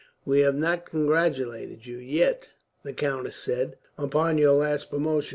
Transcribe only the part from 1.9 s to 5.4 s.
yet," the countess said, "upon your last promotion.